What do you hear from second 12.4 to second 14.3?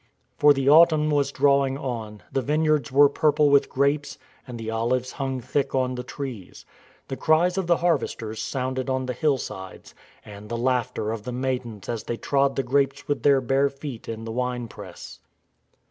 the grapes with their bare feet in